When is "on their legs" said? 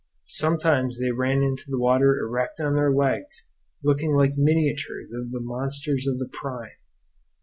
2.59-3.47